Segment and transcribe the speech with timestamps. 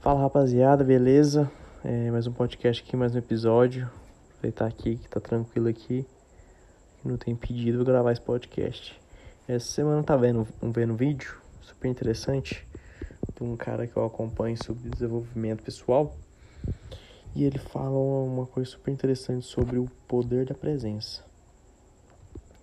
[0.00, 1.50] Fala rapaziada, beleza?
[1.84, 3.90] É, mais um podcast aqui, mais um episódio.
[4.30, 6.06] Aproveitar aqui que tá tranquilo aqui.
[7.04, 8.96] Não tem pedido, vou gravar esse podcast.
[9.48, 12.64] Essa semana tá vendo um vendo vídeo super interessante
[13.34, 16.16] de um cara que eu acompanho sobre desenvolvimento pessoal.
[17.34, 21.24] E ele fala uma coisa super interessante sobre o poder da presença.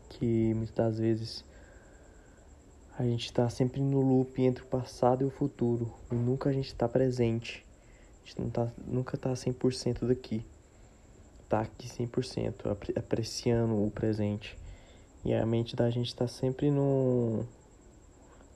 [0.07, 1.45] Que muitas das vezes
[2.97, 5.93] a gente está sempre no loop entre o passado e o futuro.
[6.09, 7.65] E nunca a gente está presente.
[8.23, 10.45] A gente não tá, nunca está 100% daqui.
[11.49, 14.57] Tá aqui 100%, apreciando o presente.
[15.25, 17.45] E a mente da gente está sempre no,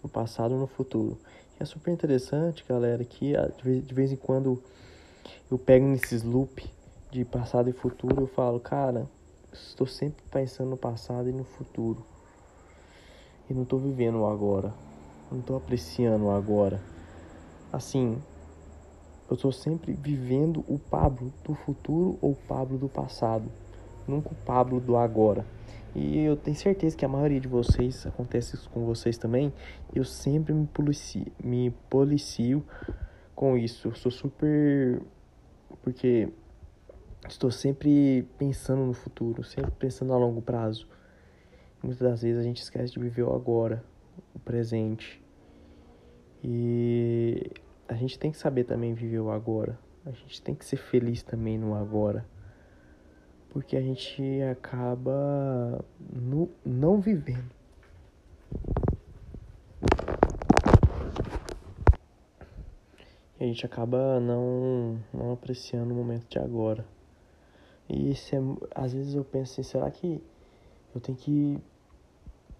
[0.01, 1.19] no passado ou no futuro.
[1.59, 4.63] E é super interessante, galera, que de vez em quando
[5.51, 6.65] eu pego nesses loop
[7.11, 9.05] de passado e futuro, eu falo, cara,
[9.51, 12.05] estou sempre pensando no passado e no futuro
[13.49, 14.73] e não tô vivendo o agora.
[15.31, 16.79] Não tô apreciando o agora.
[17.71, 18.17] Assim,
[19.29, 23.49] eu tô sempre vivendo o Pablo do futuro ou o Pablo do passado,
[24.07, 25.45] nunca o Pablo do agora.
[25.95, 29.51] E eu tenho certeza que a maioria de vocês acontece isso com vocês também.
[29.93, 32.63] Eu sempre me policio, me policio
[33.35, 33.87] com isso.
[33.87, 35.01] Eu sou super
[35.83, 36.29] porque
[37.27, 40.87] estou sempre pensando no futuro, sempre pensando a longo prazo.
[41.81, 43.83] Muitas das vezes a gente esquece de viver o agora,
[44.35, 45.23] o presente.
[46.43, 47.51] E
[47.87, 49.79] a gente tem que saber também viver o agora.
[50.05, 52.25] A gente tem que ser feliz também no agora.
[53.49, 57.49] Porque a gente acaba no, não vivendo.
[63.39, 66.85] E a gente acaba não, não apreciando o momento de agora.
[67.87, 68.15] E é,
[68.75, 70.21] às vezes eu penso assim, será que
[70.93, 71.59] eu tenho que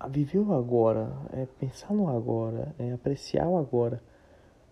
[0.09, 4.01] viver o agora, é pensar no agora, é apreciar o agora.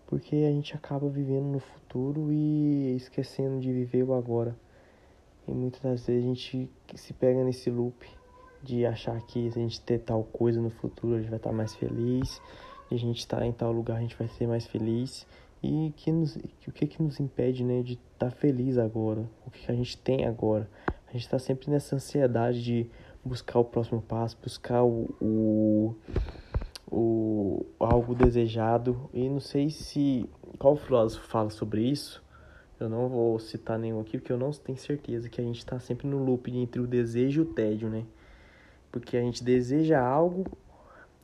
[0.06, 4.56] Porque a gente acaba vivendo no futuro e esquecendo de viver o agora.
[5.48, 8.08] E muitas das vezes a gente se pega nesse loop
[8.64, 11.52] de achar que se a gente ter tal coisa no futuro a gente vai estar
[11.52, 12.42] mais feliz,
[12.90, 15.28] e a gente estar em tal lugar a gente vai ser mais feliz.
[15.62, 19.28] E que nos, o que que nos impede né, de estar feliz agora?
[19.46, 20.70] O que, que a gente tem agora?
[21.08, 22.90] A gente está sempre nessa ansiedade de
[23.28, 25.96] buscar o próximo passo, buscar o, o,
[26.90, 29.10] o algo desejado.
[29.14, 32.24] E não sei se qual filósofo fala sobre isso.
[32.80, 35.80] Eu não vou citar nenhum aqui porque eu não tenho certeza que a gente está
[35.80, 38.06] sempre no loop entre o desejo e o tédio, né?
[38.92, 40.46] Porque a gente deseja algo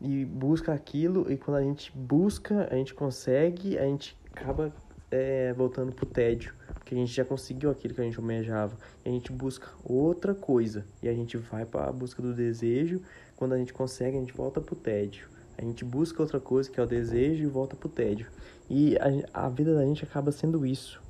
[0.02, 4.74] e busca aquilo e quando a gente busca, a gente consegue, a gente acaba
[5.13, 6.53] é, voltando pro tédio
[6.84, 8.75] que a gente já conseguiu aquilo que a gente almejava.
[9.06, 10.85] E a gente busca outra coisa.
[11.01, 13.01] E a gente vai para a busca do desejo.
[13.38, 15.28] Quando a gente consegue, a gente volta pro tédio.
[15.57, 18.28] A gente busca outra coisa que é o desejo e volta pro tédio.
[18.69, 21.02] E a, a vida da gente acaba sendo isso.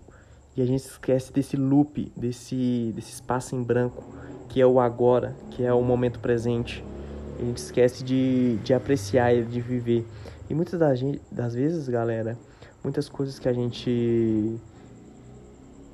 [0.55, 4.03] E a gente esquece desse loop, desse, desse espaço em branco,
[4.49, 6.83] que é o agora, que é o momento presente.
[7.39, 10.05] A gente esquece de, de apreciar e de viver.
[10.49, 10.99] E muitas das,
[11.31, 12.37] das vezes, galera,
[12.83, 14.59] muitas coisas que a gente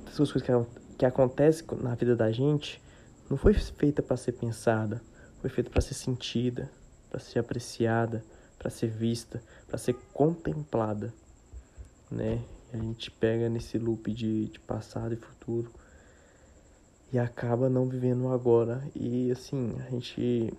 [0.06, 2.82] essas coisas que, que acontecem na vida da gente
[3.30, 5.00] não foi feita para ser pensada,
[5.40, 6.68] foi feita para ser sentida,
[7.08, 8.24] para ser apreciada,
[8.58, 11.14] para ser vista, para ser contemplada,
[12.10, 12.42] né?
[12.72, 15.72] E a gente pega nesse loop de, de passado e futuro
[17.12, 18.82] e acaba não vivendo agora.
[18.94, 20.52] E assim, a gente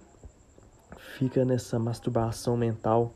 [1.17, 3.13] fica nessa masturbação mental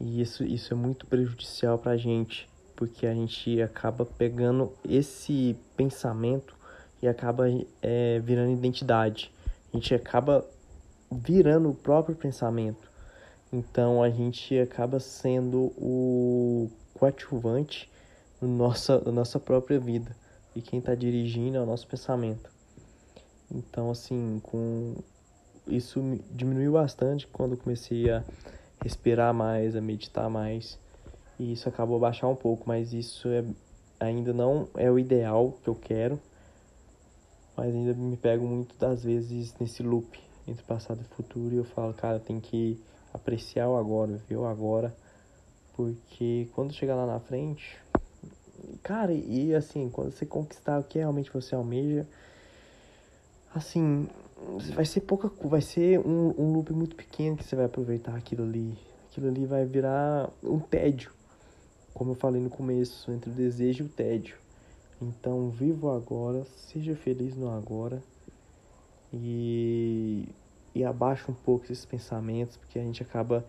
[0.00, 5.56] e isso, isso é muito prejudicial para a gente porque a gente acaba pegando esse
[5.76, 6.56] pensamento
[7.02, 7.44] e acaba
[7.80, 9.32] é, virando identidade.
[9.72, 10.44] A gente acaba
[11.10, 12.90] virando o próprio pensamento.
[13.52, 17.90] Então a gente acaba sendo o coadjuvante
[18.40, 20.16] no nossa, na nossa própria vida.
[20.54, 22.50] E quem está dirigindo é o nosso pensamento.
[23.50, 24.96] Então, assim, com
[25.66, 26.00] isso
[26.30, 28.24] diminuiu bastante quando comecei a
[28.84, 30.78] respirar mais, a meditar mais.
[31.38, 33.42] E isso acabou baixar um pouco, mas isso é,
[33.98, 36.20] ainda não é o ideal que eu quero,
[37.56, 41.64] mas ainda me pego muito das vezes nesse loop entre passado e futuro e eu
[41.64, 42.78] falo, cara, tem que
[43.12, 44.94] apreciar o agora, o agora,
[45.74, 47.78] porque quando chegar lá na frente,
[48.82, 52.06] cara, e assim, quando você conquistar o que realmente você almeja,
[53.54, 54.08] assim,
[54.74, 58.44] vai ser pouca, vai ser um, um loop muito pequeno que você vai aproveitar aquilo
[58.44, 58.76] ali.
[59.10, 61.12] Aquilo ali vai virar um tédio
[61.94, 64.36] como eu falei no começo, entre o desejo e o tédio.
[65.00, 68.02] Então, viva o agora, seja feliz no agora
[69.12, 70.28] e,
[70.74, 73.46] e abaixa um pouco esses pensamentos, porque a gente acaba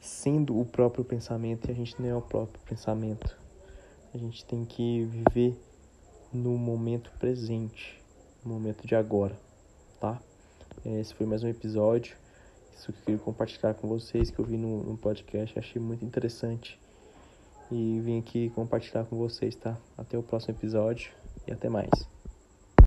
[0.00, 3.36] sendo o próprio pensamento e a gente não é o próprio pensamento.
[4.14, 5.54] A gente tem que viver
[6.32, 8.00] no momento presente,
[8.44, 9.38] no momento de agora,
[10.02, 10.20] tá?
[10.84, 12.16] Esse foi mais um episódio.
[12.74, 16.04] Isso que eu queria compartilhar com vocês, que eu vi no, no podcast, achei muito
[16.04, 16.76] interessante.
[17.70, 19.78] E vim aqui compartilhar com vocês, tá?
[19.96, 21.12] Até o próximo episódio
[21.46, 22.21] e até mais.